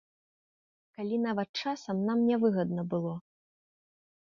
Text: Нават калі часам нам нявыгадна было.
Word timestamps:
Нават 1.25 1.49
калі 1.51 1.75
часам 1.75 1.97
нам 2.09 2.19
нявыгадна 2.31 2.83
было. 2.97 3.13